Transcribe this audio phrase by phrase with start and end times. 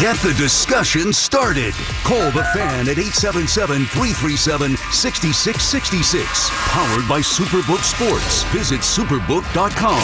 [0.00, 1.74] Get the discussion started.
[2.04, 6.48] Call the fan at 877 337 6666.
[6.72, 8.44] Powered by Superbook Sports.
[8.44, 10.00] Visit superbook.com.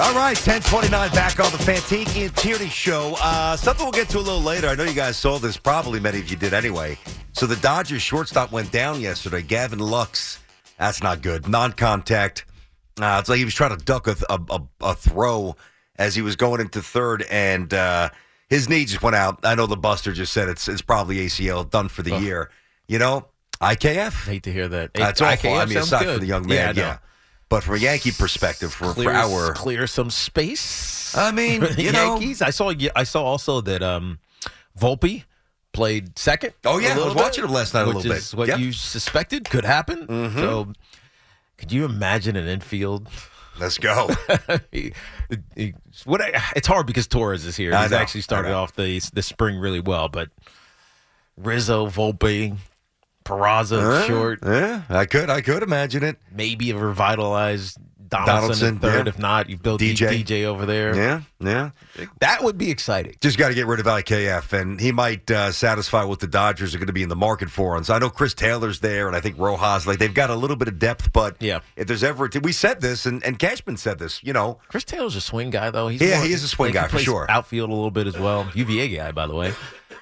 [0.00, 3.16] All right, 1029 back on the Fantiki and Tierney show.
[3.20, 4.68] Uh, something we'll get to a little later.
[4.68, 5.56] I know you guys saw this.
[5.56, 6.96] Probably many of you did anyway.
[7.32, 9.42] So the Dodgers shortstop went down yesterday.
[9.42, 10.38] Gavin Lux.
[10.78, 11.48] That's not good.
[11.48, 12.44] Non-contact.
[13.00, 15.56] Uh, it's like he was trying to duck a, a, a, a throw
[15.96, 18.08] as he was going into third, and uh,
[18.48, 19.40] his knee just went out.
[19.44, 22.18] I know the Buster just said it's it's probably ACL done for the Oh.
[22.18, 22.50] year.
[22.86, 23.26] You know,
[23.60, 24.26] IKF.
[24.26, 24.94] hate to hear that.
[24.94, 25.50] That's Hey, awful.
[25.50, 26.12] IKF I mean, aside good.
[26.14, 26.82] from the young man, I know.
[26.82, 26.98] yeah.
[27.48, 31.16] But from a Yankee perspective, for, Clear, for our, clear some space.
[31.16, 32.42] I mean, for you know- Yankees.
[32.42, 32.72] I saw.
[32.96, 34.18] I saw also that um,
[34.78, 35.24] Volpe
[35.72, 36.54] played second.
[36.64, 38.22] Oh, yeah, I was bit, watching him last night a little bit.
[38.34, 38.58] What Yep.
[38.58, 40.06] you suspected could happen.
[40.06, 40.34] Mhm.
[40.36, 40.72] So,
[41.58, 43.08] could you imagine an infield?
[43.60, 44.08] let's go.
[44.72, 44.92] He-
[45.56, 45.74] he-
[46.04, 47.72] what I- it's hard because Torres is here.
[47.74, 50.30] I He's know, actually started off the the spring really well, but
[51.36, 52.56] Rizzo, Volpe,
[53.24, 54.06] Peraza, Huh?
[54.06, 56.18] short, Yeah, I could, I could imagine it.
[56.30, 57.78] maybe a revitalized
[58.14, 58.36] Donaldson,
[58.76, 59.06] Donaldson, third.
[59.06, 59.08] yeah.
[59.10, 60.22] If not, you build DJ.
[60.24, 60.94] DJ, over there.
[60.96, 61.70] Yeah, yeah.
[62.20, 63.16] That would be exciting.
[63.20, 66.74] Just got to get rid of IKF, and he might uh, satisfy what the Dodgers
[66.74, 67.76] are going to be in the market for.
[67.76, 69.86] And so I know Chris Taylor's there, and I think Rojas.
[69.86, 71.60] Like they've got a little bit of depth, but Yeah.
[71.76, 74.22] if there's ever, we said this, and, and Cashman said this.
[74.22, 75.88] You know, Chris Taylor's a swing guy, though.
[75.88, 77.26] He's Yeah, more- he is a swing guy, for sure.
[77.30, 78.48] Outfield a little bit as well.
[78.54, 79.52] UVA guy, by the way.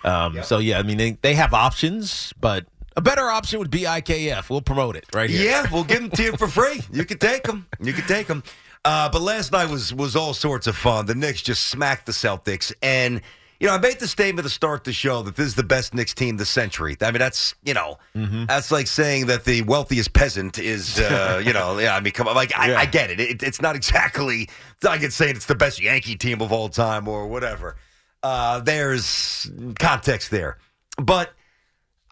[0.05, 2.67] Um, So yeah, I mean they, they have options, but
[2.97, 4.51] a better option would be IKF.
[4.51, 5.51] We'll promote it right here.
[5.51, 6.81] Yeah, we'll give them to you for free.
[6.93, 7.67] You can take them.
[7.81, 8.43] You can take them.
[8.85, 11.07] Uh, but last night was was all sorts of fun.
[11.07, 13.21] The Knicks just smacked the Celtics, and
[13.61, 15.95] you know I made the statement to start the show that this is the best
[15.95, 16.97] Knicks team this century.
[17.01, 21.53] I mean that's you know that's like saying that the wealthiest peasant is uh, you
[21.53, 22.79] know yeah I mean come on like I, Yeah.
[22.81, 23.21] I get it.
[23.21, 23.43] it.
[23.45, 24.43] It's not exactly
[24.75, 27.77] it's not like saying it's the best Yankee team of all time or whatever.
[28.25, 29.49] Uh, there's
[29.79, 30.59] context there,
[31.01, 31.31] but.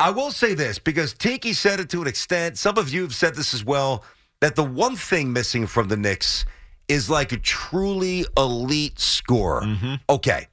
[0.00, 2.59] I will say this because Tiki said it to an extent.
[2.59, 4.05] Some of you have said this as well
[4.41, 6.44] that the one thing missing from the Knicks
[6.88, 9.62] is like a truly elite scorer.
[9.62, 9.94] Mm-hmm.
[10.09, 10.47] Okay.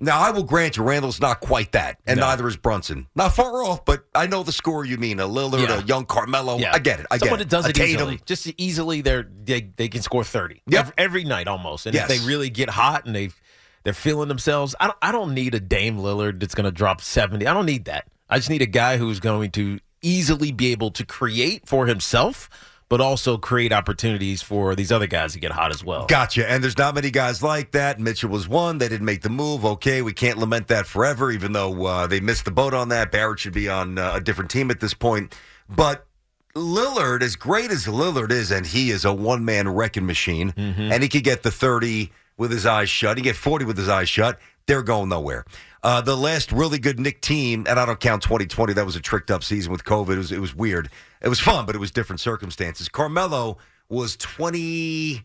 [0.00, 2.26] Now, I will grant you, Randle's not quite that, and No.
[2.26, 3.06] neither is Brunson.
[3.14, 5.78] Not far off, but I know the scorer you mean a Lillard, Yeah.
[5.78, 6.58] a young Carmelo.
[6.58, 6.72] Yeah.
[6.74, 7.06] I get it.
[7.10, 7.50] I Someone get it.
[7.50, 10.80] does it easily, just easily, they're they, they can score thirty Yep.
[10.80, 11.86] every, every night almost.
[11.86, 12.10] And Yes.
[12.10, 13.30] if they really get hot and they
[13.84, 17.00] they're feeling themselves, I don't I don't need a Dame Lillard that's going to drop
[17.00, 17.46] seventy.
[17.46, 18.06] I don't need that.
[18.32, 22.48] I just need a guy who's going to easily be able to create for himself,
[22.88, 26.06] but also create opportunities for these other guys to get hot as well.
[26.06, 26.50] Gotcha.
[26.50, 28.00] And there's not many guys like that.
[28.00, 28.78] Mitchell was one.
[28.78, 29.66] They didn't make the move.
[29.66, 33.12] Okay, we can't lament that forever, even though uh, they missed the boat on that.
[33.12, 35.34] Barrett should be on uh, a different team at this point.
[35.68, 36.06] But
[36.54, 41.02] Lillard, as great as Lillard is, and he is a one man wrecking machine, and
[41.02, 43.18] he could get the 30 with his eyes shut.
[43.18, 44.38] He get 40 with his eyes shut.
[44.66, 45.44] They're going nowhere.
[45.82, 48.72] Uh, the last really good Knick team, and I don't count 2020.
[48.74, 50.14] That was a tricked up season with COVID.
[50.14, 50.90] It was, it was weird.
[51.20, 52.88] It was fun, but it was different circumstances.
[52.88, 53.58] Carmelo
[53.88, 55.22] was 20.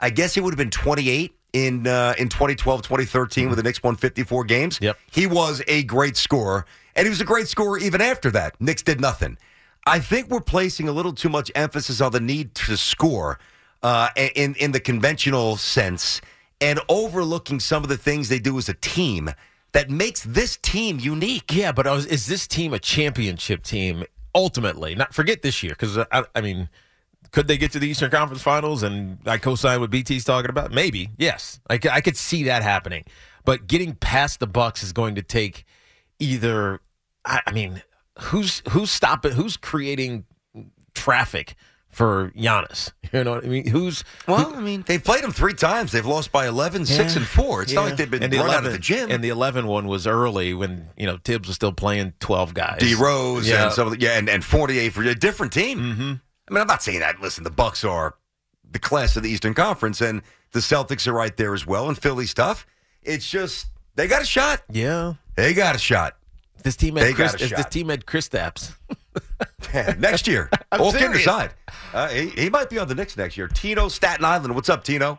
[0.00, 3.82] I guess he would have been 28 in uh, in 2012, 2013 with the Knicks
[3.82, 4.78] won 54 games.
[4.80, 4.98] Yep.
[5.10, 8.60] He was a great scorer, and he was a great scorer even after that.
[8.60, 9.38] Knicks did nothing.
[9.86, 13.38] I think we're placing a little too much emphasis on the need to score
[13.82, 16.20] uh, in in the conventional sense,
[16.60, 19.30] and overlooking some of the things they do as a team
[19.72, 21.54] that makes this team unique.
[21.54, 24.04] Yeah, but is is this team a championship team
[24.34, 24.94] ultimately?
[24.94, 26.68] Not forget this year because I, I mean,
[27.30, 30.72] could they get to the Eastern Conference Finals and I co-sign what BT's talking about?
[30.72, 33.04] Maybe, yes, I could see that happening.
[33.44, 35.64] But getting past the Bucks is going to take
[36.18, 36.80] either.
[37.24, 37.82] I, I mean,
[38.18, 39.32] who's who's stopping?
[39.32, 40.24] Who's creating
[40.94, 41.54] traffic
[41.90, 42.92] for Giannis?
[43.12, 43.66] You know what I mean?
[43.66, 45.90] Who's Well, I mean, they've played him three times.
[45.90, 47.62] They've lost by 11, 6, and 4.
[47.62, 49.10] It's not like they've been and run the out of the gym.
[49.10, 52.78] And the 11 one was early when, you know, Thibs was still playing 12 guys.
[52.78, 53.64] D Rose Yeah.
[53.64, 55.78] and some of the, yeah, and, and Fournier for a different team.
[55.80, 56.02] Mm-hmm.
[56.02, 57.20] I mean, I'm not saying that.
[57.20, 58.14] Listen, the Bucks are
[58.70, 60.22] the class of the Eastern Conference, and
[60.52, 62.64] the Celtics are right there as well, and Philly stuff.
[63.02, 63.66] It's just
[63.96, 64.62] they got a shot.
[64.70, 65.14] Yeah.
[65.34, 66.16] They got a shot
[66.62, 68.72] This team They had Chris, got this team had Chris Stapps.
[69.98, 70.48] next year.
[70.72, 71.22] I'm All kidding serious.
[71.26, 71.50] aside,
[71.92, 73.48] uh, he, he might be on the Knicks next year.
[73.48, 74.54] Tino Staten Island.
[74.54, 75.18] What's up, Tino?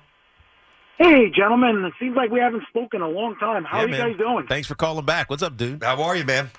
[0.98, 1.84] Hey, gentlemen.
[1.86, 3.64] It seems like we haven't spoken in a long time.
[3.64, 4.10] How Yeah, are you man.
[4.12, 4.48] guys doing?
[4.48, 5.30] Thanks for calling back.
[5.30, 5.84] What's up, dude?
[5.84, 6.52] How are you, man?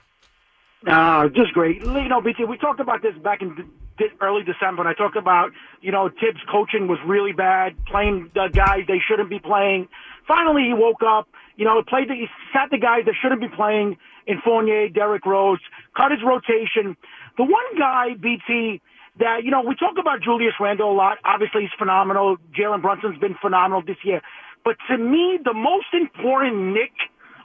[0.87, 1.81] Uh, just great.
[1.83, 3.55] You know, BT, we talked about this back in
[3.99, 5.51] d- early December, and I talked about,
[5.81, 9.87] you know, Thibs' coaching was really bad, playing the guys they shouldn't be playing.
[10.27, 11.29] Finally, he woke up.
[11.57, 15.25] You know, played the, he sat the guys that shouldn't be playing in Fournier, Derrick
[15.27, 15.61] Rose,
[15.97, 16.97] cut his rotation.
[17.37, 18.81] The one guy, BT,
[19.19, 21.19] that, you know, we talk about Julius Randle a lot.
[21.25, 22.37] Obviously, he's phenomenal.
[22.59, 24.21] Jalen Brunson's been phenomenal this year.
[24.65, 26.95] But to me, the most important Knick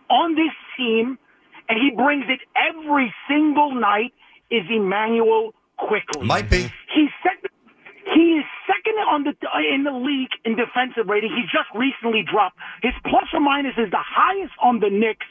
[0.09, 1.17] on this team,
[1.67, 4.13] and he brings it every single night,
[4.49, 6.25] is Immanuel Quickley.
[6.25, 6.71] Might be.
[6.93, 7.51] He's second.
[8.15, 9.35] He is second on the
[9.75, 11.29] in the league in defensive rating.
[11.35, 15.27] He just recently dropped his plus or minus is the highest on the Knicks.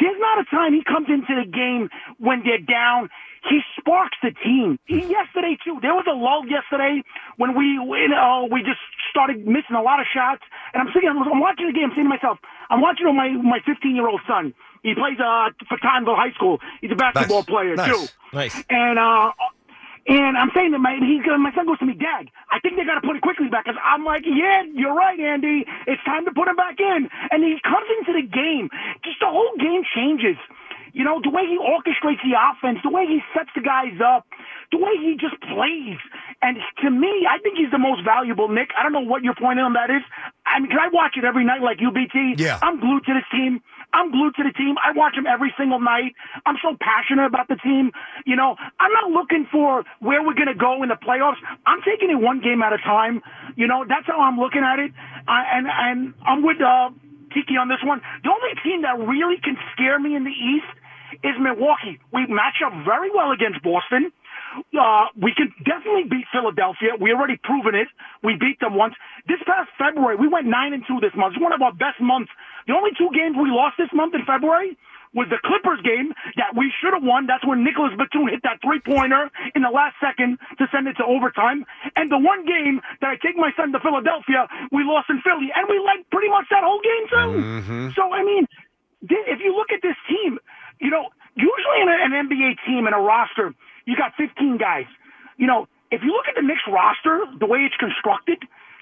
[0.00, 1.88] There's not a time he comes into the game
[2.18, 3.08] when they're down.
[3.48, 4.78] He sparks the team.
[4.86, 5.78] He, yesterday too.
[5.82, 7.02] There was a lull yesterday
[7.36, 8.80] when we, you know, we just
[9.10, 10.40] started missing a lot of shots.
[10.72, 11.90] And I'm sitting, I'm watching the game.
[11.90, 12.38] I'm saying to myself,
[12.70, 14.54] I'm watching my my 15 year old son.
[14.82, 16.58] He plays uh for Conville High School.
[16.80, 17.46] He's a basketball Nice.
[17.46, 17.88] player Nice.
[17.88, 18.06] too.
[18.32, 18.64] Nice.
[18.70, 19.32] And uh,
[20.06, 22.84] and I'm saying to my he, my son goes to me, Dad, I think they
[22.84, 23.64] got to put it Quickley back.
[23.64, 25.64] 'Cause I'm like, yeah, you're right, Andy.
[25.86, 27.08] It's time to put him back in.
[27.30, 28.68] And he comes into the game,
[29.04, 30.36] just the whole game changes.
[30.92, 34.26] You know, the way he orchestrates the offense, the way he sets the guys up,
[34.70, 35.98] the way he just plays.
[36.42, 38.70] And to me, I think he's the most valuable, Knick.
[38.78, 40.02] I don't know what your point on that is.
[40.54, 42.38] I mean, can I watch it every night like UBT?
[42.38, 42.62] Yeah.
[42.62, 43.60] I'm glued to this team.
[43.92, 44.74] I'm glued to the team.
[44.78, 46.14] I watch them every single night.
[46.46, 47.90] I'm so passionate about the team.
[48.26, 51.42] You know, I'm not looking for where we're going to go in the playoffs.
[51.66, 53.22] I'm taking it one game at a time.
[53.56, 54.90] You know, that's how I'm looking at it.
[55.26, 56.90] I, and and I'm with uh,
[57.34, 58.00] Tiki on this one.
[58.22, 60.70] The only team that really can scare me in the East
[61.22, 61.98] is Milwaukee.
[62.12, 64.10] We match up very well against Boston.
[64.74, 66.94] Uh, we can definitely beat Philadelphia.
[67.00, 67.88] We already proven it.
[68.22, 68.94] We beat them once.
[69.26, 71.34] This past February, we went nine and two this month.
[71.34, 72.30] It's one of our best months.
[72.66, 74.76] The only two games we lost this month in February
[75.14, 77.26] was the Clippers game that we should have won.
[77.30, 80.98] That's when Nicholas Batum hit that three pointer in the last second to send it
[80.98, 81.64] to overtime.
[81.94, 85.54] And the one game that I take my son to Philadelphia, we lost in Philly,
[85.54, 87.30] and we led pretty much that whole game too.
[87.94, 88.46] So I mean,
[89.06, 90.38] if you look at this team,
[90.82, 91.08] you know,
[91.38, 93.54] usually in an NBA team in a roster,
[93.86, 94.86] you got 15 guys.
[95.36, 98.38] You know, if you look at the Knicks roster, the way it's constructed,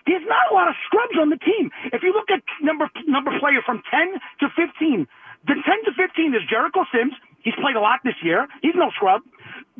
[0.06, 1.70] there's not a lot of scrubs on the team.
[1.92, 5.06] If you look at number number player from 10 to 15,
[5.46, 7.14] the 10 to 15 is Jericho Sims.
[7.42, 8.46] He's played a lot this year.
[8.62, 9.22] He's no scrub.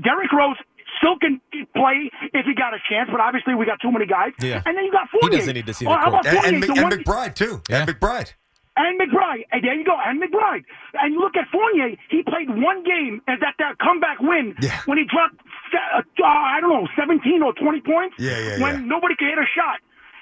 [0.03, 0.57] Derrick Rose
[0.99, 1.41] still can
[1.75, 4.33] play if he got a chance, but obviously we got too many guys.
[4.41, 4.63] Yeah.
[4.67, 6.27] And then you got He doesn't need to see Or the court.
[6.27, 6.59] And, and, Fournier?
[6.61, 7.63] Mc- The and McBride, too.
[7.71, 7.83] Yeah.
[7.83, 8.33] And McBride.
[8.77, 9.45] And McBride.
[9.53, 10.65] And there you go, and McBride.
[10.95, 14.81] And you look at Fournier, he played one game as that, that comeback win Yeah.
[14.87, 15.37] when he dropped,
[15.75, 19.39] uh, uh, I don't know, 17 or 20 points Yeah, yeah, when nobody could hit
[19.39, 19.81] a shot.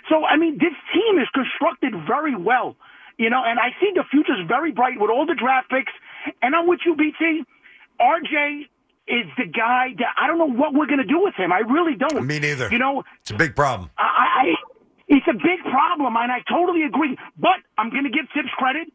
[0.08, 2.75] So, I mean, this team is constructed very well,
[3.19, 5.93] you know, and I see the future's very bright with all the draft picks.
[6.43, 7.44] And I'm with you, BT.
[8.00, 8.67] RJ
[9.08, 11.53] is the guy that I don't know what we're going to do with him.
[11.53, 12.25] I really don't.
[12.26, 12.69] Me neither.
[12.70, 13.91] You know, It's a big problem.
[13.99, 14.10] I, I, it's a big
[15.70, 17.17] problem, and I totally agree.
[17.38, 18.88] But I'm going to give Thibs credit.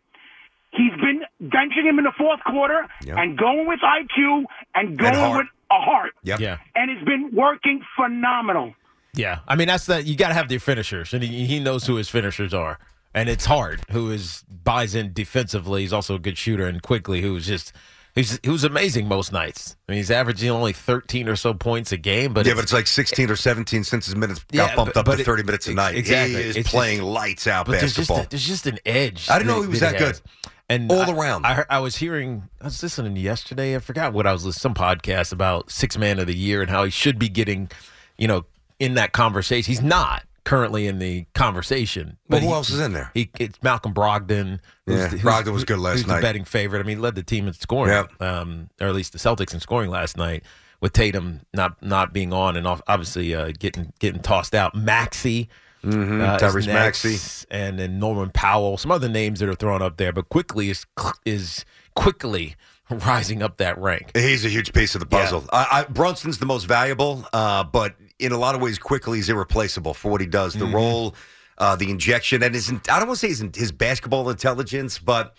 [0.72, 3.18] He's been benching him in the fourth quarter Yep.
[3.18, 4.44] and going with IQ
[4.76, 5.38] and going Hart.
[5.38, 6.12] with a Hart.
[6.24, 6.40] Yep.
[6.42, 6.58] Yeah.
[6.76, 8.74] And it's been working phenomenal.
[9.14, 10.06] Yeah, I mean that's that.
[10.06, 12.78] You got to have the finishers, and he, he knows who his finishers are.
[13.14, 13.82] And it's hard.
[13.92, 15.84] Who is buys in defensively?
[15.84, 17.72] He's also a good shooter, and Quickley, who's just
[18.16, 19.76] he's he was amazing most nights.
[19.88, 22.64] I mean, he's averaging only thirteen or so points a game, but yeah, it's- but
[22.64, 25.22] it's like 16 or 17 since his minutes got Yeah, bumped but- up but to
[25.22, 25.96] it- 30 minutes a night.
[25.96, 26.42] exactly.
[26.44, 28.24] He is It's playing just- lights out but there's just basketball.
[28.26, 29.30] a, there's just an edge.
[29.30, 30.22] I didn't know he was that that has.
[30.68, 31.46] And All I- around.
[31.46, 33.76] I, I was hearing, I was listening yesterday.
[33.76, 36.72] I forgot what I was listening some podcast about six man of the year and
[36.72, 37.70] how he should be getting,
[38.18, 38.46] you know,
[38.80, 39.72] in that conversation.
[39.72, 42.18] He's not currently in the conversation.
[42.30, 43.12] Well, But who he- else is in there?
[43.14, 44.60] He, it's Malcolm Brogdon.
[44.88, 46.18] Yeah, the- Brogdon was good last night.
[46.18, 46.80] The betting favorite.
[46.80, 48.22] I mean, he led the team in scoring, Yep.
[48.22, 50.44] um, or at least the Celtics in scoring last night.
[50.82, 54.76] With Tatum not not being on and off, obviously uh, getting getting tossed out.
[54.76, 55.50] Maxey,
[55.84, 56.20] Mm-hmm.
[56.22, 57.46] uh, Tyrese Maxey.
[57.52, 60.86] and then Norman Powell, some other names that are thrown up there, but Quickley is
[61.26, 61.64] is
[61.96, 62.56] Quickley
[63.06, 64.12] rising up that rank.
[64.16, 65.46] He's a huge piece of the puzzle.
[65.52, 69.30] I, I, Brunson's the most valuable, uh, but in a lot of ways, Quickley is
[69.30, 70.56] irreplaceable for what he does.
[70.56, 70.72] Mm-hmm.
[70.72, 71.16] The role,
[71.58, 75.38] uh, the injection, and his, I don't want to say his, his basketball intelligence, but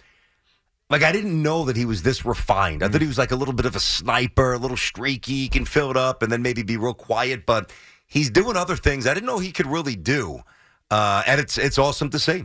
[0.90, 2.82] like I didn't know that he was this refined.
[2.82, 5.64] I thought he was like a little bit of a sniper, a little streaky, can
[5.64, 7.72] fill it up and then maybe be real quiet, but
[8.06, 10.40] he's doing other things I didn't know he could really do.
[10.90, 12.44] Uh, and it's it's awesome to see.